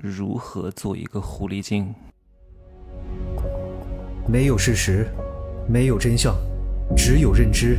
[0.00, 1.92] 如何做一个狐狸精？
[4.28, 5.08] 没有事实，
[5.68, 6.36] 没有真相，
[6.96, 7.78] 只有认知，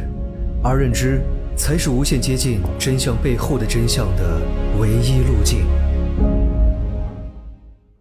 [0.62, 1.22] 而认知
[1.56, 4.42] 才是无限接近真相背后的真相的
[4.78, 5.66] 唯一路径。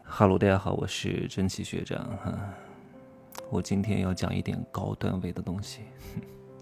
[0.02, 2.36] 哈喽，大家好，我是真奇学长哈。
[3.50, 5.82] 我今天要讲一点高段位的东西。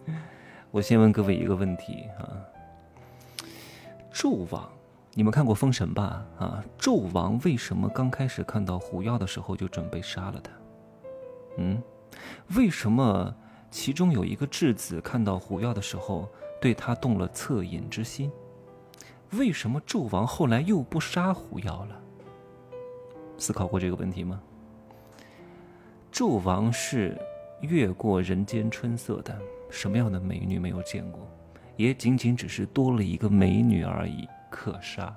[0.71, 2.37] 我先问各位一个问题啊：
[4.13, 4.76] 纣王。
[5.19, 6.23] 你们看过《封神》吧？
[6.39, 10.53] 啊，纣王为什么刚开始看到狐妖的时候就准备杀了他？
[11.57, 11.83] 嗯，
[12.55, 13.35] 为什么
[13.71, 16.29] 其中有一个质子看到狐妖的时候
[16.61, 18.31] 对他动了恻隐之心？
[19.31, 21.99] 为什么纣王后来又不杀狐妖了？
[23.39, 24.39] 思考过这个问题吗？
[26.13, 27.19] 纣王是
[27.63, 29.35] 越过人间春色的，
[29.71, 31.27] 什么样的美女没有见过？
[31.77, 34.29] 也仅仅只是多了一个美女而已。
[34.57, 35.15] 可杀，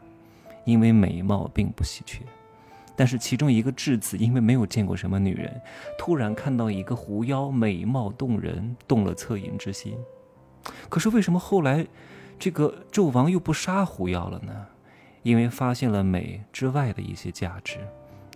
[0.66, 2.26] 因为美貌并不稀缺，
[2.94, 5.62] 但是其中一个质子因为没有见过什么女人，
[5.98, 9.98] 突然看到一个狐妖美貌动人，动了恻隐之心。
[10.90, 11.88] 可是为什么后来
[12.38, 14.68] 这个纣王又不杀狐妖了呢？
[15.24, 17.80] 因为发现了美之外的一些价值，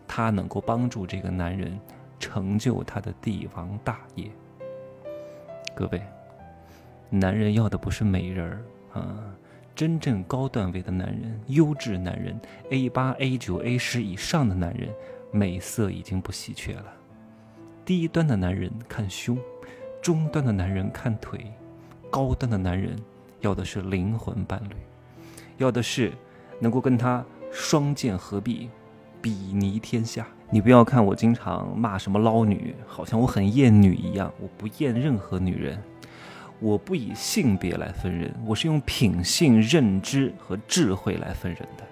[0.08, 1.78] 他能够帮助这个男人
[2.18, 4.32] 成就他的帝王大业。
[5.76, 6.02] 各位，
[7.10, 9.36] 男人要的不是美人儿啊。
[9.76, 14.90] 真正高段位的男人，优质男人，A 八、A 九、A 十以上的男人，
[15.32, 16.86] 美色已经不稀缺了。
[17.84, 19.38] 低端的男人看胸，
[20.02, 21.52] 中端的男人看腿，
[22.12, 22.96] 高端的男人
[23.42, 24.76] 要的是灵魂伴侣，
[25.58, 26.14] 要的是
[26.60, 28.70] 能够跟他双剑合璧，
[29.22, 30.28] 比拟天下。
[30.52, 35.82] 你不要看我经常骂什么捞女，好像我很厌女一样，我不厌任何女人。
[36.60, 41.84] 我不以性别来分人，我是用品性、认知和智慧来分人的。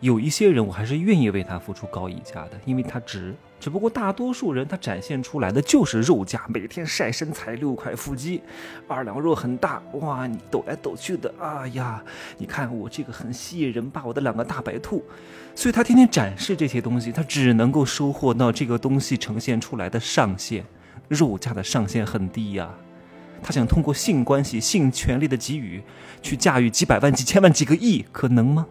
[0.00, 3.34] 有一些人，我还是愿意为他付出高溢价的，因为他值。
[3.58, 8.42] 只不过大多数人，他展现出来的就是肉价，每天晒身材，六块腹肌，
[8.86, 12.04] 二两肉很大，哇，你抖来抖去的，哎呀，
[12.36, 15.02] 你看我这个很吸引人吧，我的两个大白兔。
[15.54, 20.62] 所以他天天展示这些东西，他只能够收获到这个东西呈现出来的上限，
[21.08, 22.70] 肉价的上限很低呀。
[23.42, 25.82] 他想通过性关系、性权利的给予，
[26.22, 28.66] 去驾驭几百万、几千万、几个亿，可能吗？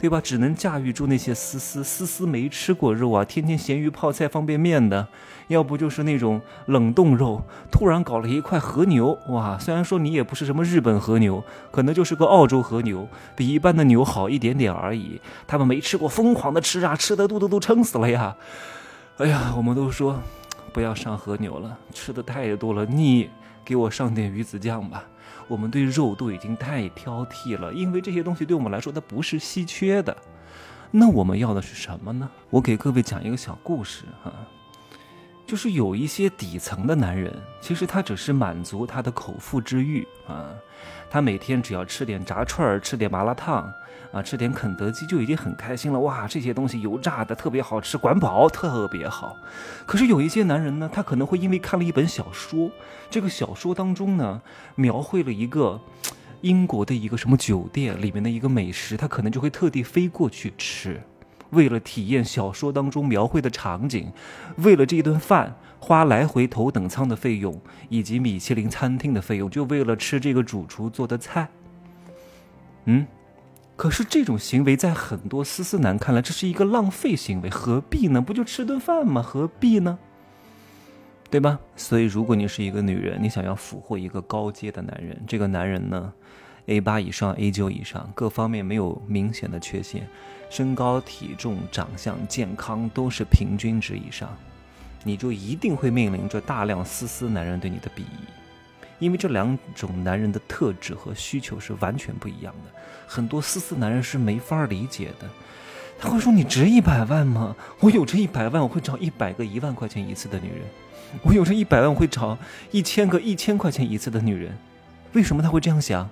[0.00, 0.20] 对吧？
[0.20, 5.08] 只能驾驭住那些思思思思没吃过肉啊，天天咸鱼泡菜方便面的，
[5.48, 7.42] 要不就是那种冷冻肉。
[7.68, 9.58] 突然搞了一块和牛，哇！
[9.58, 11.42] 虽然说你也不是什么日本和牛，
[11.72, 15.20] 可能就是个澳洲和牛，比一般的牛好一点点而已。
[15.48, 18.36] 他们没吃过，疯狂的吃啊，吃的肚子都撑死了呀！
[19.16, 20.22] 哎呀，我们都说
[20.72, 23.28] 不要上和牛了，吃的太多了，腻。
[23.68, 25.04] 给我上点鱼子酱吧，
[25.46, 30.16] 我们对肉都已经太挑剔了，因为这些东西对我们来说它不是稀缺的。
[30.90, 32.30] 那我们要的是什么呢？
[32.48, 34.32] 我给各位讲一个小故事哈，
[35.48, 40.50] 就是有一些底层的男人，其实他只是满足他的口腹之欲啊。
[41.08, 43.72] 他每天只要吃点炸串儿，吃点麻辣烫，
[44.12, 45.98] 啊，吃点肯德基就已经很开心了。
[46.00, 49.38] 哇，这些东西油炸的特别好吃，管饱特别好。
[49.86, 52.70] 可是有一些男人呢，他可能会因为看了一本小说，
[53.08, 54.42] 这个小说当中呢，
[54.74, 55.80] 描绘了一个
[56.42, 61.02] 英国的一个什么酒店里面的一个美食，他可能就会特地飞过去吃。
[61.50, 64.12] 为了体验小说当中描绘的场景，
[64.56, 71.48] 为了这顿饭花来回头等舱的费用以及米其林餐厅的费用，就为了吃这个主厨做的菜。
[72.84, 73.06] 嗯，
[73.76, 78.20] 可是这种行为在很多思思男看来，这是一个浪费行为，何必呢？
[78.20, 79.22] 不就吃顿饭吗？
[79.22, 79.98] 何必呢？
[81.30, 81.60] 对吧？
[81.76, 86.10] 所以，如果你是一个女人，你想要俘获一个高阶的男人，这个男人呢
[86.68, 90.06] ？A 八以上，A 九以上，各方面没有明显的缺陷，
[90.48, 94.28] 身高、体重、长相、健康都是平均值以上，
[95.02, 98.24] 你就一定会面临着大量丝丝男人对你的鄙夷，
[98.98, 102.70] 因为这两种男人的特质和需求是完全不一样的。
[103.06, 105.28] 很多丝丝男人是没法理解的，
[105.98, 107.56] 他会说：“你值一百万吗？
[107.80, 110.66] 我有这一百万，我会找一百个一万块钱一次的女人；
[111.22, 112.36] 我有这一百万，我会找
[112.70, 114.54] 一千个一千块钱一次的女人。”
[115.14, 116.06] 为什么他会这样想？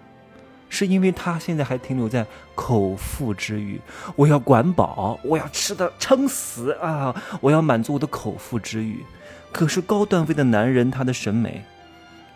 [0.68, 3.80] 是因为他现在还停留在口腹之欲，
[4.14, 7.14] 我要管饱，我要吃的撑死啊！
[7.40, 9.04] 我要满足我的口腹之欲。
[9.52, 11.64] 可是高段位的男人，他的审美，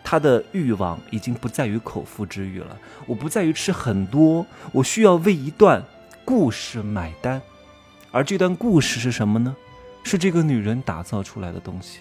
[0.03, 2.79] 他的欲望已经不在于口腹之欲了。
[3.06, 5.85] 我不在于吃很多，我需要为一段
[6.25, 7.43] 故事买单。
[8.11, 9.55] 而这段故事是什么呢？
[10.03, 11.99] 是这个女人打造出来的东西。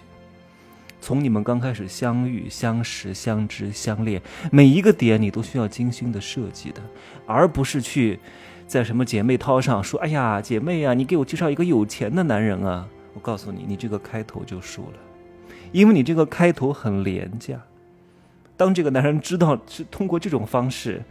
[1.02, 6.82] 从你们刚开始相遇、相识、相知、相恋，每一个点你都需要精心的设计的，
[7.26, 8.20] 而不是去
[8.68, 15.00] 在什么姐妹淘上说：“哎呀，姐妹啊，你给我介绍一个有钱的男人啊！”我告诉你，你这个开头就输了，
[15.72, 17.60] 因为你这个开头很廉价。
[18.56, 21.02] 当这个男人知道是通过这种方式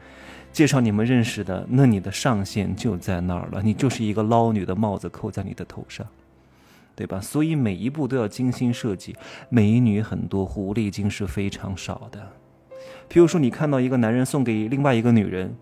[0.53, 6.07] 介绍你们认识的，那你的上限就在那儿了，你就是一个捞女的帽子扣在你的头上，
[6.99, 7.21] 对吧？
[7.21, 9.15] 所以每一步都要精心设计。
[9.49, 12.33] 美女很多，狐狸精是非常少的。
[13.07, 15.57] 比如说，你看到一个男人送给另外一个女人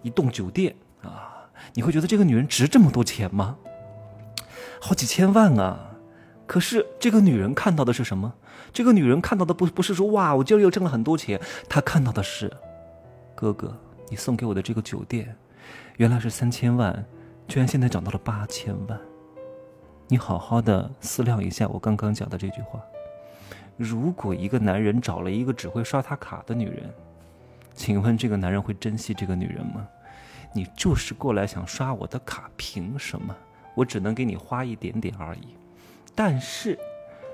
[0.00, 1.44] 一栋酒店啊，
[1.74, 3.58] 你会觉得这个女人值这么多钱吗？
[4.80, 5.98] 好几千万啊！
[6.46, 8.32] 可是这个女人看到的是什么？
[8.72, 11.38] 这个女人看到的不不是说哇，我今儿又挣了很多钱，
[11.68, 12.50] 她看到的是，
[13.34, 13.76] 哥哥，
[14.08, 15.36] 你送给我的这个酒店，
[15.98, 17.04] 原来是三千万，
[17.46, 18.98] 居然现在涨到了八千万。
[20.12, 22.82] 你好好的思量一下我刚刚讲的这句话。
[23.76, 26.90] 如果一个男人找了一个只会刷他卡的女人，
[27.76, 29.86] 请问这个男人会珍惜这个女人吗？
[30.52, 33.32] 你就是过来想刷我的卡，凭什么？
[33.76, 35.54] 我只能给你花一点点而已。
[36.12, 36.76] 但是，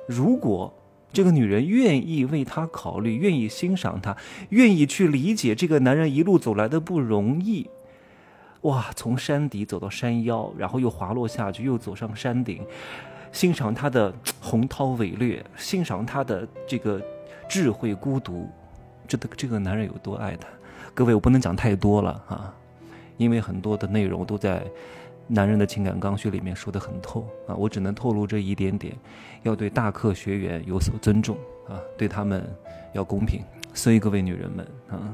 [0.07, 0.71] 如果
[1.11, 4.15] 这个女人愿意为他考虑，愿意欣赏他，
[4.51, 7.71] 愿意去理解这个男人一路走来的不容易，
[8.67, 12.65] 哇，从山底走到山腰，然后又滑落下去，又走上山顶。
[13.33, 17.01] 欣赏他的洪涛伟略，欣赏他的这个
[17.49, 18.49] 智慧孤独，
[19.07, 20.49] 这的这个男人有多爱他？
[20.95, 22.55] 各位，我不能讲太多了啊，
[23.19, 24.61] 因为很多的内容都在
[25.29, 28.97] 《男人的情感刚需》里面说得很透啊，我只能透露这一点点，
[29.43, 31.37] 要对大课学员有所尊重
[31.69, 32.43] 啊，对他们
[32.95, 33.45] 要公平。
[33.75, 35.13] 所以各位女人们啊，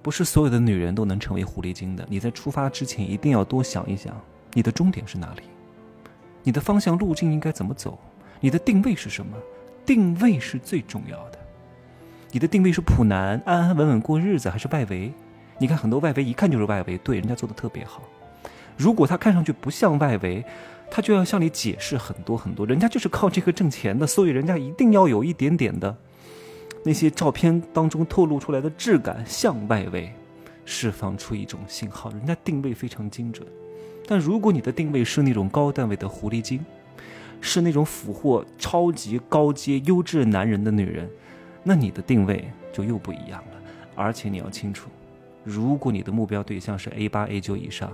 [0.00, 4.14] 不是所有的女人都能成为狐狸精的，你在出发之前一定要多想一想，
[4.52, 5.42] 你的终点是哪里。
[6.42, 7.98] 你的方向路径应该怎么走？
[8.40, 9.36] 你的定位是什么？
[9.84, 11.38] 定位是最重要的。
[12.30, 15.12] 你的定位是普男，安安稳稳过日子，还是外围？
[15.58, 18.02] 你看很多外围一看就是外围，对，人家做的特别好。
[18.76, 20.44] 如果他看上去不像外围，
[20.90, 25.96] 他就要向你解释很多很多，人家就是靠这个挣钱的，所以人家一定要有一点点的
[26.88, 30.10] 那些照片当中透露出来的质感向外围，
[30.64, 33.46] 释放出一种信号，人家定位非常精准。
[34.06, 36.64] 但如果你的定位是那种高段位的狐狸精，
[37.42, 41.06] 是那种俘获超级高阶优质男人的女人，
[41.62, 43.60] 那你的定位就又不一样了。
[43.94, 44.88] 而且你要清楚，
[45.44, 47.92] 如果你的目标对象是 A 八 A 九以上，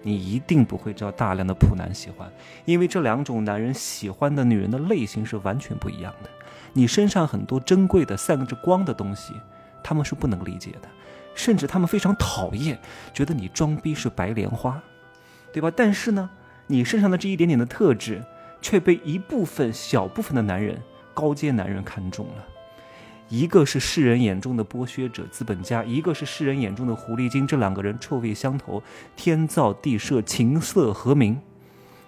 [0.00, 2.30] 你一定不会招大量的普男喜欢，
[2.66, 6.30] 因为这两种男人喜欢的女人的类型是完全不一样的。
[6.72, 9.34] 你身上很多珍贵的、散着光的东西，
[9.82, 10.88] 他们是不能理解的，
[11.34, 12.78] 甚至他们非常讨厌，
[13.12, 14.80] 觉得你装逼是白莲花。
[15.52, 15.70] 对吧？
[15.76, 16.30] 但是呢，
[16.66, 18.24] 你身上的这一点点的特质，
[18.62, 20.80] 却被一部分小部分的男人、
[21.12, 22.46] 高阶男人看中了。
[23.28, 27.46] 一个是世人眼中的剥削者、资本家，一个是世人眼中的狐狸精。
[27.46, 28.82] 这两个人臭味相投，
[29.14, 31.38] 天造地设，琴瑟和鸣，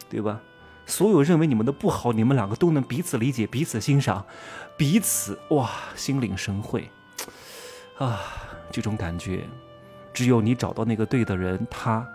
[0.09, 0.41] 对吧？
[0.87, 4.25] 所有认为你们的不好，你们两个都能彼此理解、彼此欣赏，
[4.77, 6.91] 彼此哇心领神会
[7.99, 8.21] 啊！
[8.71, 9.45] 这种感觉，
[10.13, 12.07] 只有你找到那个对的人，他。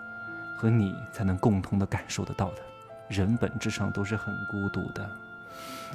[0.62, 2.58] 和你才能共同的感受得到的，
[3.08, 5.10] 人本质上都是很孤独的。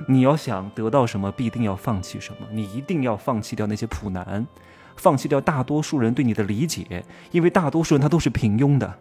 [0.07, 2.47] 你要想得到什么，必定要放弃什么。
[2.51, 4.47] 你一定要放弃掉那些普男，
[4.97, 8.99] 放弃掉大多数人对你的理解，因为大多数人他都是平庸的，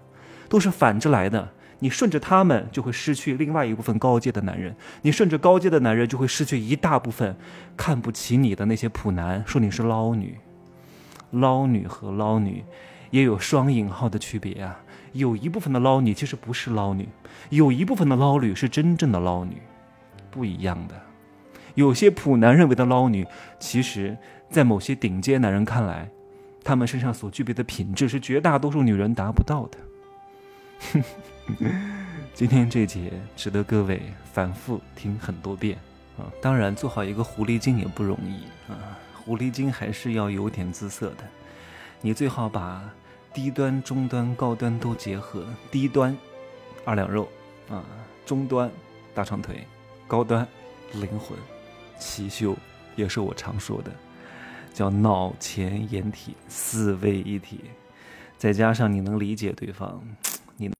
[0.49, 1.47] 都是反着来的。
[1.83, 4.71] 你顺着他们，就会失去另外一部分高阶的男人；
[5.01, 7.35] 你顺着高阶的男人，就会失去一大部分
[7.75, 10.37] 看不起你的那些普男，说你是捞女。
[11.31, 12.63] 捞女和捞女
[13.09, 14.79] 也有双引号的区别啊。
[15.11, 17.09] 有一部分的捞女其实不是捞女，
[17.49, 19.57] 有一部分的捞女是真正的捞女，
[20.31, 20.95] 不一样的。
[21.75, 23.27] 有些普男认为的捞女，
[23.59, 24.17] 其实，
[24.49, 26.09] 在某些顶尖男人看来，
[26.63, 29.77] 他们身上所具备的品质是绝大多数女人达不到的。
[30.93, 31.03] 哼
[32.33, 35.77] 今天这节值得各位反复听很多遍
[36.17, 36.25] 啊！
[36.41, 41.23] 当然，做好一个狐狸精也不容易啊，狐狸精还是要有点姿色的，
[42.01, 42.83] 你最好把。
[43.33, 45.43] 低端、中端、高端都结合。
[45.71, 46.15] 低端，
[46.85, 47.27] 二两肉，
[47.67, 47.83] 啊，
[48.27, 48.69] 中端，
[49.11, 49.65] 大长腿，
[50.07, 50.47] 高端，
[50.91, 51.35] 灵魂，
[51.97, 52.55] 奇秀，
[52.95, 53.91] 也是我常说的，
[54.71, 57.61] 叫脑前眼体，四位一体。
[58.37, 59.99] 再加上你能理解对方，